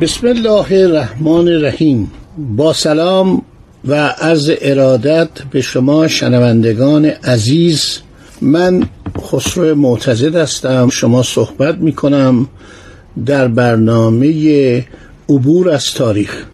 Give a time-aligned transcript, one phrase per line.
[0.00, 2.10] بسم الله الرحمن الرحیم.
[2.56, 3.42] با سلام
[3.84, 7.98] و عرض ارادت به شما شنوندگان عزیز
[8.40, 8.82] من
[9.18, 10.88] خسرو معتزد هستم.
[10.88, 12.48] شما صحبت می کنم
[13.26, 14.84] در برنامه
[15.28, 16.44] عبور از تاریخ.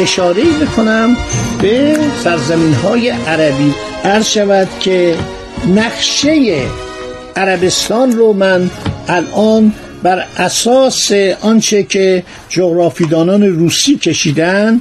[0.00, 1.16] اشاره بکنم
[1.62, 3.74] به سرزمین های عربی.
[4.04, 5.16] عرض شود که
[5.74, 6.62] نقشه
[7.36, 8.70] عربستان رو من
[9.08, 14.80] الان بر اساس آنچه که جغرافیدانان روسی کشیدن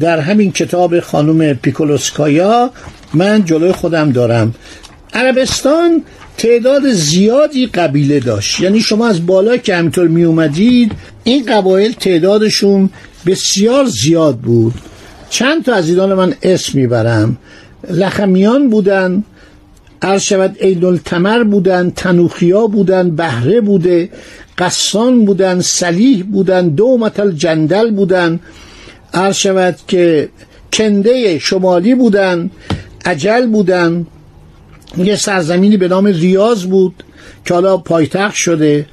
[0.00, 2.70] در همین کتاب خانم پیکولوسکایا
[3.14, 4.54] من جلوی خودم دارم.
[5.14, 6.02] عربستان
[6.38, 8.60] تعداد زیادی قبیله داشت.
[8.60, 10.92] یعنی شما از بالا که همینطور می اومدید
[11.24, 12.90] این قبایل تعدادشون
[13.26, 14.74] بسیار زیاد بود.
[15.30, 17.38] چند تا از ایدان من اسم می‌برم.
[17.90, 19.24] لخمیان بودن
[20.02, 20.56] عرض شود
[21.04, 24.10] تمر بودن تنوخیا بودن بهره بوده
[24.58, 28.40] قصان بودن سلیح بودن دومت الجندل بودن.
[29.14, 30.28] عرض شود که
[30.72, 32.50] کنده شمالی بودن
[33.04, 34.06] عجل بودن.
[34.96, 36.94] یه سرزمینی به نام ریاض بود
[37.44, 38.86] که حالا پایتخت شده.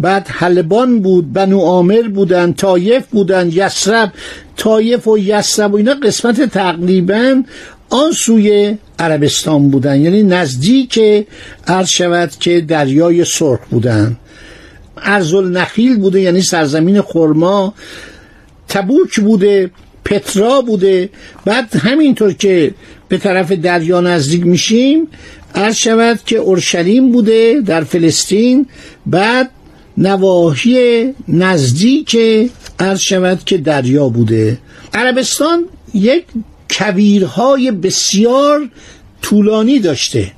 [0.00, 4.12] بعد حلبان بود بنو عامر بودن طائف بودن یثرب
[4.56, 7.42] طائف و یثرب و اینا قسمت تقریبا
[7.90, 10.00] آن سوی عربستان بودن.
[10.00, 11.00] یعنی نزدیک
[11.66, 14.16] عرض شود که دریای سرخ بودن.
[14.96, 17.74] ارض النخیل بوده یعنی سرزمین خرما.
[18.68, 19.70] تبوک بوده
[20.04, 21.10] پترا بوده.
[21.44, 22.74] بعد همینطور که
[23.08, 25.06] به طرف دریا نزدیک میشیم
[25.54, 28.66] عرض شود که اورشلیم بوده در فلسطین.
[29.06, 29.50] بعد
[29.98, 32.16] نواحی نزدیک
[32.78, 34.58] عرض شود که دریا بوده.
[34.94, 36.24] عربستان یک
[36.70, 38.68] کویرهای بسیار
[39.22, 40.32] طولانی داشته.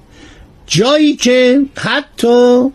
[0.67, 2.69] جایی که حتی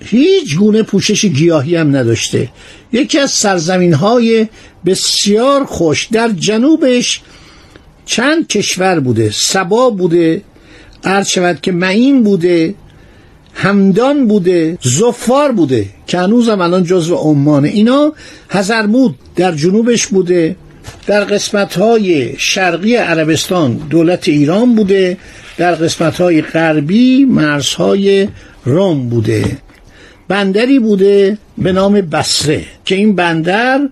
[0.00, 2.48] هیچ گونه پوشش گیاهی هم نداشته.
[2.92, 4.48] یکی از سرزمین های
[4.86, 7.20] بسیار خوش در جنوبش
[8.06, 9.30] چند کشور بوده.
[9.30, 10.42] سبا بوده.
[11.04, 12.74] عرض شود که معین بوده.
[13.54, 17.68] همدان بوده زفار بوده که هنوزم الان جزو عمانه.
[17.68, 18.12] اینا
[18.50, 20.56] هزرمود در جنوبش بوده
[21.06, 25.16] در قسمت های شرقی عربستان دولت ایران بوده
[25.56, 28.28] در قسمت های غربی مرزهای
[28.64, 29.44] روم بوده.
[30.28, 33.88] بندری بوده به نام بسره که این بندر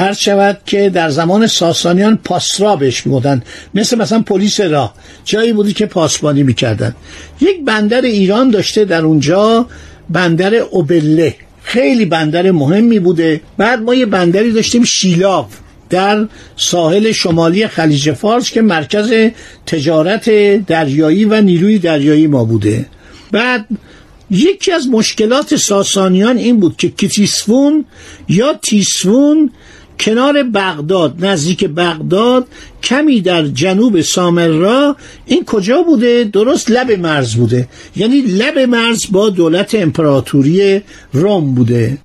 [0.00, 3.42] عرض شود که در زمان ساسانیان پاسرا بهش می‌گفتن.
[3.74, 4.94] مثل مثلا پلیس راه.
[5.24, 6.94] جایی بودی که پاسبانی می‌کردن.
[7.40, 9.66] یک بندر ایران داشته در اونجا
[10.10, 11.34] بندر اوبله.
[11.62, 13.40] خیلی بندر مهمی بوده.
[13.58, 15.46] بعد ما یه بندری داشتیم شیلاو
[15.90, 19.12] در ساحل شمالی خلیج فارس که مرکز
[19.66, 20.30] تجارت
[20.66, 22.86] دریایی و نیروی دریایی ما بوده.
[23.32, 23.66] بعد
[24.30, 27.84] یکی از مشکلات ساسانیان این بود که کتیسفون
[28.28, 29.50] یا تیسفون
[30.00, 32.46] کنار بغداد نزدیک بغداد
[32.82, 37.68] کمی در جنوب سامرا این کجا بوده؟ درست لب مرز بوده.
[37.96, 40.82] یعنی لب مرز با دولت امپراتوری
[41.12, 41.98] روم بوده.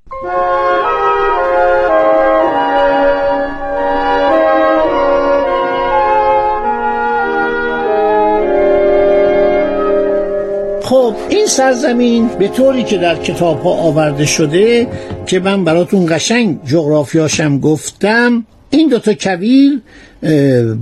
[10.86, 14.88] خب این سرزمین به طوری که در کتاب ها آورده شده
[15.26, 19.82] که من براتون قشنگ جغرافیاشم گفتم این دوتا کویر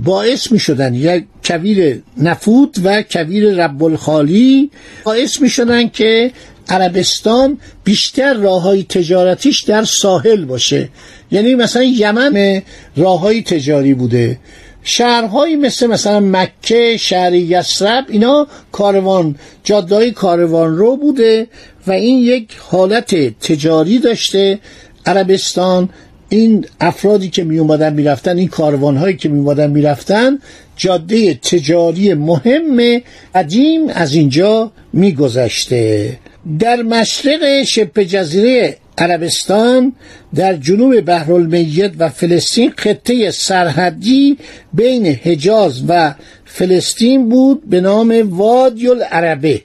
[0.04, 4.70] باعث می شدن یک کویر نفوت و کویر رب الخالی
[5.04, 6.32] باعث می شدن که
[6.68, 10.88] عربستان بیشتر راه های تجارتیش در ساحل باشه.
[11.30, 12.62] یعنی مثلا یمن
[12.96, 14.38] راه های تجاری بوده.
[14.84, 21.46] شهرهایی مثل مثلا مکه شهر یسرب اینا کاروان جادههای کاروان رو بوده
[21.86, 24.58] و این یک حالت تجاری داشته.
[25.06, 25.88] عربستان
[26.28, 30.38] این افرادی که می اومدن می‌رفتن این کاروان هایی که می اومدن می‌رفتن
[30.76, 33.02] جاده تجاری مهم
[33.34, 36.18] قدیم از اینجا میگذشته
[36.58, 39.92] در مشرق شبه جزیره عربستان
[40.34, 44.38] در جنوب بحرالمیت و فلسطین خطه سرحدی
[44.72, 46.14] بین حجاز و
[46.44, 49.62] فلسطین بود به نام وادی العربه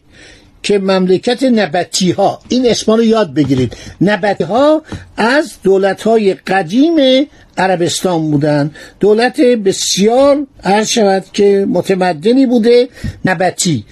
[0.63, 3.77] که مملکت نبتی ها این اسما رو یاد بگیرید.
[4.01, 4.81] نبتی ها
[5.17, 7.27] از دولت های قدیم
[7.57, 8.71] عربستان بودن.
[8.99, 12.89] دولت بسیار هر شود که متمدنی بوده
[13.25, 13.83] نبتی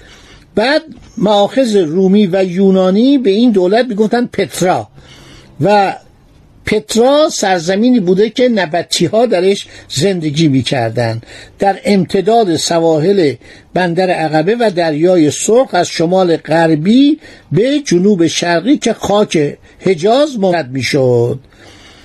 [0.54, 0.82] بعد
[1.18, 4.88] معاخذ رومی و یونانی به این دولت می‌گفتن پترا.
[5.60, 5.96] و
[6.66, 11.26] پترا سرزمینی بوده که نبتی ها درش زندگی می‌کردند
[11.58, 13.34] در امتداد سواحل
[13.74, 17.18] بندر عقبه و دریای سرخ از شمال غربی
[17.52, 21.38] به جنوب شرقی که خاک حجاز مرد می‌شد.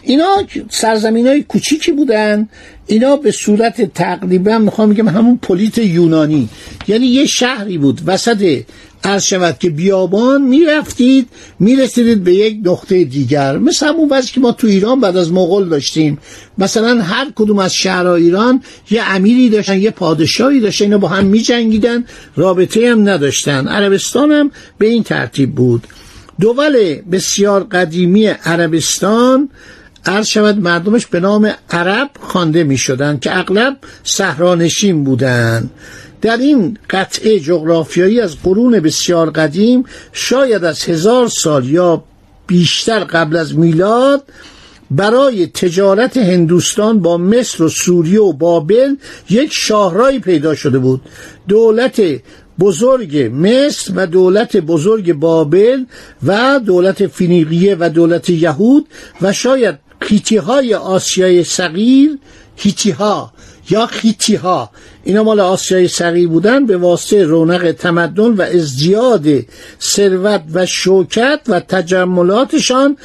[0.02, 2.50] اینا سرزمین های کوچیکی بودن.
[2.88, 6.50] اینا به صورت تقریبا می‌خوام بگم همون پلیت یونانی.
[6.88, 8.62] یعنی یه شهری بود وسط
[9.04, 11.28] عرض شود که بیابان می‌رفتید
[11.60, 13.58] می‌رسیدید به یک نقطه دیگر.
[13.58, 16.18] مثل همون وضعی که ما تو ایران بعد از مغول داشتیم.
[16.58, 21.26] مثلا هر کدوم از شهرهای ایران یه امیری داشتن یه پادشاهی داشتن اینا با هم
[21.26, 22.06] میجنگیدن.
[22.36, 23.68] رابطه هم نداشتن.
[23.68, 25.88] عربستان هم به این ترتیب بود.
[26.42, 29.50] دول بسیار قدیمی عربستان
[30.06, 35.70] عرض شود مردمش به نام عرب خوانده می شدن که اغلب صحرانشین بودند.
[36.24, 39.84] در این قطعه جغرافیایی از قرون بسیار قدیم
[40.14, 42.04] شاید از هزار سال یا
[42.48, 44.24] بیشتر قبل از میلاد
[44.92, 48.96] برای تجارت هندوستان با مصر و سوریه و بابل
[49.30, 51.02] یک شاهرایی پیدا شده بود.
[51.48, 52.02] دولت
[52.60, 55.84] بزرگ مصر و دولت بزرگ بابل
[56.24, 58.88] و دولت فینیقیه و دولت یهود
[59.22, 62.18] و شاید خیتی های آسیای صغیر
[62.56, 63.34] هیتی ها
[63.70, 64.70] یا خیتی ها
[65.04, 69.26] اینا مال آسیای صغیر بودن به واسطه رونق تمدن و ازدیاد
[69.82, 72.98] ثروت و شوکت و تجملاتشان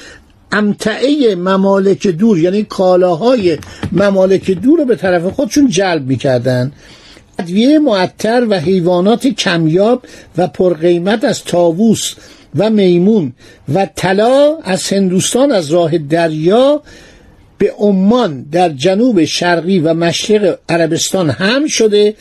[0.53, 3.59] امتعه ممالک دور یعنی کالاهای
[3.93, 6.73] ممالک دور رو به طرف خودشون جلب می‌کردن.
[7.39, 10.03] ادویه معطر و حیوانات کمیاب
[10.39, 12.15] و پرقیمت از تاووس
[12.57, 13.33] و میمون
[13.75, 16.83] و طلا از هندوستان از راه دریا
[17.59, 22.15] به عمان در جنوب شرقی و مشرق عربستان هم شده.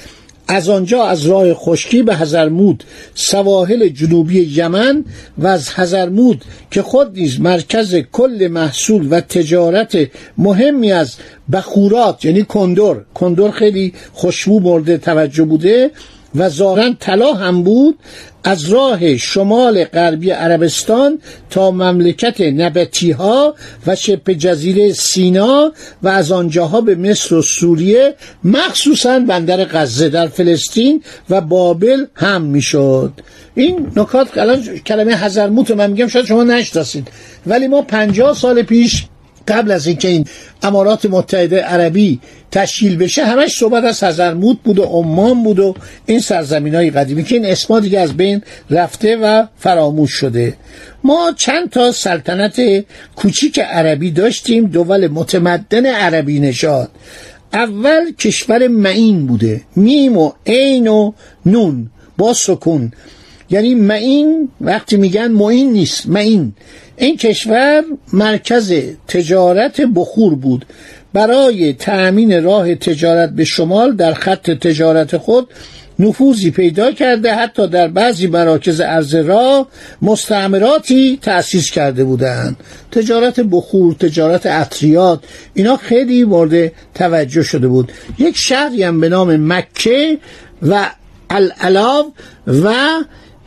[0.48, 2.84] از آنجا از راه خشکی به هزرمود
[3.16, 5.06] سواحل جنوبی یمن
[5.38, 9.98] و از هزرمود که خود نیز مرکز کل محصول و تجارت
[10.38, 11.16] مهمی از
[11.52, 15.92] بخورات یعنی کندور کندور خیلی خوشبو مورد توجه بوده.
[16.36, 18.00] و ظاهرا طلا هم بود
[18.44, 21.20] از راه شمال غربی عربستان
[21.50, 23.56] تا مملکت نبتی ها
[23.88, 25.72] و شبه جزیره سینا
[26.04, 32.42] و از آنجاها به مصر و سوریه مخصوصا بندر غزه در فلسطین و بابل هم
[32.42, 33.14] می‌شد.
[33.56, 37.08] این نکات الان کلمه هزرموت من میگم شاید شما نشناسید.
[37.48, 39.06] ولی ما پنجاه سال پیش
[39.48, 40.26] قبل از اینکه این
[40.64, 42.20] امارات متحده عربی
[42.52, 45.76] تشکیل بشه همش صحبت از هزرموت بود و عمان بود و
[46.06, 50.58] این سرزمین های قدیمی که این اسما دیگه از بین رفته و فراموش شده.
[51.04, 52.86] ما چند تا سلطنت
[53.16, 56.90] کوچیک عربی داشتیم دول متمدن عربی نشاد
[57.54, 59.62] اول کشور معین بوده.
[59.76, 61.12] میم و عین و
[61.46, 62.92] نون با سکون.
[63.50, 66.54] یعنی معین وقتی میگن معین نیست معین.
[66.98, 68.74] این کشور مرکز
[69.08, 70.66] تجارت بخور بود.
[71.14, 75.48] برای تأمین راه تجارت به شمال در خط تجارت خود
[76.00, 79.68] نفوذی پیدا کرده حتی در بعضی مراکز ارز راه
[80.02, 82.56] مستعمراتی تأسیس کرده بودند.
[82.92, 85.20] تجارت بخور تجارت عطریات
[85.54, 87.92] اینا خیلی مورد توجه شده بود.
[88.20, 90.18] یک شهری هم به نام مکه
[90.62, 90.90] و
[91.30, 92.14] الالاو
[92.48, 92.74] و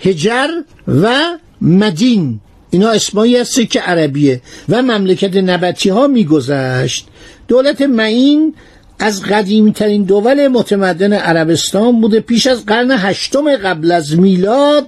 [0.05, 0.49] هجر
[0.89, 1.15] و
[1.61, 2.41] مدین.
[2.71, 7.07] اینا اسمایی هستی که عربیه و مملکت نبتی ها میگذشت.
[7.49, 8.55] دولت معین
[9.03, 14.87] از قدیمی ترین دول متمدن عربستان بوده پیش از قرن هشتم قبل از میلاد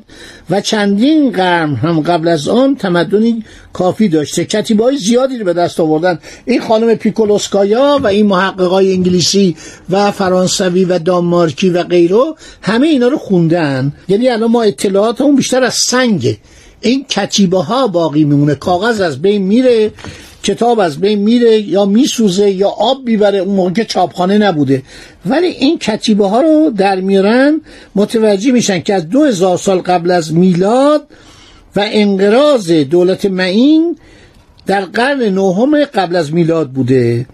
[0.51, 5.81] و چندین قرن هم قبل از آن تمدنی کافی داشته کتیبای زیادی رو به دست
[5.81, 6.19] آوردن.
[6.45, 9.57] این خانم پیکولوسکایا و این محققای انگلیسی
[9.91, 13.93] و فرانسوی و دانمارکی و غیره همه اینا رو خوندن.
[14.09, 16.37] یعنی الان ما اطلاعاتمون بیشتر از سنگه.
[16.83, 18.55] این کتیبه ها باقی میمونه.
[18.55, 19.93] کاغذ از بین میره
[20.43, 23.39] کتاب از بین میره یا میسوزه یا آب می‌بره.
[23.39, 24.83] اون موقع چاپخانه نبوده.
[25.27, 27.61] ولی این کتیبه ها رو در میارن
[27.95, 31.07] متوجه میشن که از دو هزار سال قبل از میلاد
[31.77, 33.97] و انقراض دولت معین
[34.67, 37.27] در قرن نهم قبل از میلاد بوده.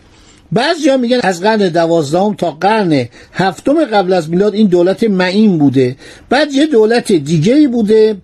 [0.53, 5.59] بعضی ها میگن از قرن دوازدهم تا قرن هفتم قبل از میلاد این دولت معین
[5.59, 5.97] بوده.
[6.29, 8.17] بعد یه دولت دیگه بوده.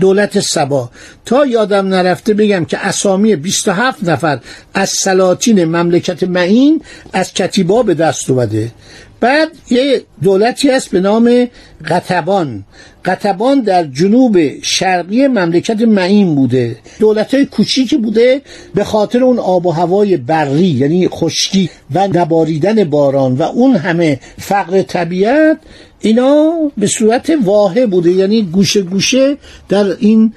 [0.00, 0.90] دولت سبا.
[1.24, 4.40] تا یادم نرفته بگم که اسامی 27 نفر
[4.74, 8.72] از سلاطین مملکت معین از کتیبا به دست اومده.
[9.20, 11.48] بعد یه دولتی هست به نام
[11.88, 12.64] قطبان.
[13.04, 16.76] قطبان در جنوب شرقی مملکت معین بوده.
[17.00, 18.42] دولت های کوچیکی بوده
[18.74, 23.36] به خاطر اون آب و هوای بری یعنی خشکی و نباریدن باران.
[23.36, 25.58] و اون همه فقر طبیعت
[26.00, 29.36] اینا به صورت واحد بوده یعنی گوشه گوشه
[29.68, 30.32] در این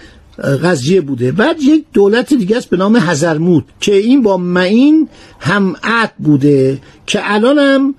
[0.63, 1.31] قضیه بوده.
[1.31, 5.07] بعد یک دولت دیگه است به نام هزرموت که این با معین
[5.39, 7.95] همعت بوده که الان هم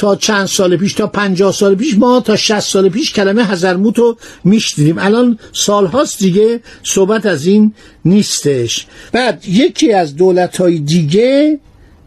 [0.00, 3.98] تا چند سال پیش تا پنجاه سال پیش ما تا شست سال پیش کلمه هزرموت
[3.98, 4.98] رو میشنیدیم.
[4.98, 8.86] الان سالهاست دیگه صحبت از این نیستش.
[9.12, 11.58] بعد یکی از دولت های دیگه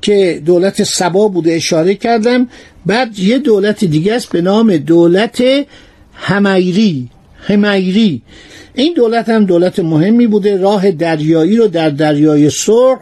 [0.01, 2.49] که دولت سبا بوده اشاره کردم
[2.85, 5.43] بعد یه دولت دیگه است به نام دولت
[6.13, 8.21] همیری همیری
[8.75, 10.57] این دولت هم دولت مهمی بوده.
[10.57, 12.99] راه دریایی رو در دریای سرخ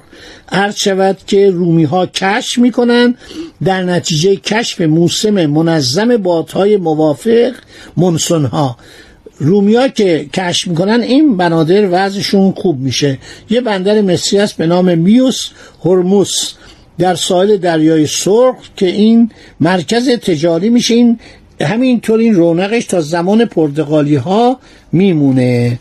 [0.51, 3.15] عرض شود که رومی ها کشف می‌کنن.
[3.63, 7.51] در نتیجه کشف موسم منظم بادهای موافق
[7.97, 8.77] منسون ها
[9.37, 13.17] رومیا که کشف می‌کنن این بنادر وضعشون خوب میشه.
[13.49, 15.49] یه بندر مصری است به نام میوس
[15.85, 16.53] هرموس
[16.97, 20.93] در ساحل دریای سرخ که این مرکز تجاری میشه.
[20.93, 21.19] این
[21.61, 24.59] همینطور این رونقش تا زمان پرتغالی ها
[24.91, 25.79] میمونه.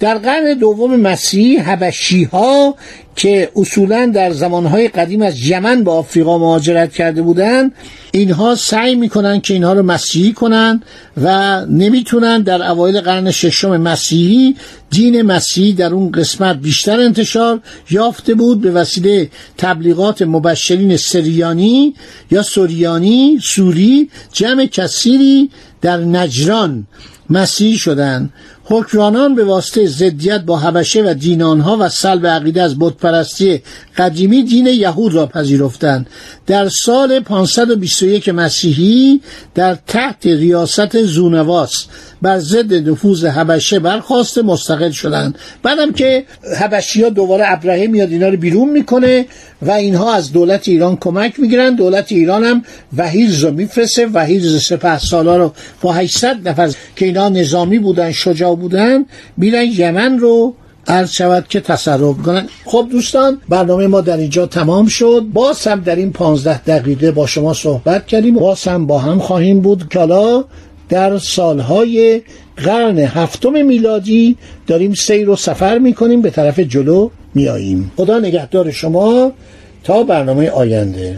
[0.00, 2.74] در قرن دوم مسیحی هبشی ها
[3.16, 7.72] که اصولا در زمانهای قدیم از یمن به آفریقا مهاجرت کرده بودند
[8.12, 10.82] اینها سعی می‌کنن که اینها رو مسیحی کنن
[11.22, 14.56] و نمی‌تونن در اوایل قرن ششم مسیحی
[14.90, 17.60] دین مسیحی در اون قسمت بیشتر انتشار
[17.90, 21.94] یافته بود به وسیله تبلیغات مبشرین سریانی
[22.30, 25.50] یا سوریانی سوری جمع کثیری
[25.80, 26.86] در نجران
[27.30, 28.32] مسیحی شدند
[28.70, 33.62] حکرانان به واسطه ضدیت با حبشه و دینانها و سلب عقیده از بتپرستی
[33.96, 36.06] قدیمی دین یهود را پذیرفتند.
[36.46, 39.20] در سال 521 مسیحی
[39.54, 41.86] در تحت ریاست زونواس
[42.22, 45.38] بر ضد نفوذ حبشه برخواسته مستقل شدند.
[45.62, 46.24] بعدم که
[46.60, 49.26] حبشی ها دوباره ابراهیم میاد اینا رو بیرون می‌کنه.
[49.62, 51.74] و اینها از دولت ایران کمک می‌گیرن.
[51.74, 52.62] دولت ایران هم
[52.96, 54.06] وحیرز رو میفرسته.
[54.06, 59.04] وحیرز سپه سالا رو با 800 نفر که اینا نظامی بودن شجاع بودن
[59.36, 60.54] میرن یمن رو
[60.86, 62.48] عرض شود که تصرف کنن.
[62.64, 65.26] خب دوستان برنامه ما در اینجا تمام شد.
[65.32, 68.34] باز هم در این پانزده دقیقه با شما صحبت کردیم.
[68.34, 70.44] باز هم با هم خواهیم بود که حالا
[70.88, 72.22] در سالهای
[72.56, 74.36] قرن هفتم میلادی
[74.66, 76.22] داریم سیر و سفر می‌کنیم.
[76.22, 77.92] به طرف جلو میاییم.
[77.96, 79.32] خدا نگهدار شما
[79.84, 81.16] تا برنامه آینده.